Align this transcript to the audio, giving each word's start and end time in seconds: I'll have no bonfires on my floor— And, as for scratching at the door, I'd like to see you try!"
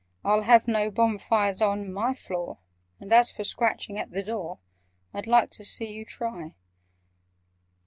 I'll 0.25 0.41
have 0.41 0.67
no 0.67 0.89
bonfires 0.89 1.61
on 1.61 1.93
my 1.93 2.15
floor— 2.15 2.57
And, 2.99 3.13
as 3.13 3.31
for 3.31 3.43
scratching 3.43 3.99
at 3.99 4.09
the 4.09 4.23
door, 4.23 4.57
I'd 5.13 5.27
like 5.27 5.51
to 5.51 5.63
see 5.63 5.93
you 5.93 6.05
try!" 6.05 6.55